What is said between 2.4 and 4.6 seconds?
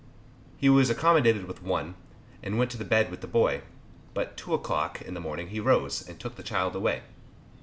and went to bed with the boy; but at two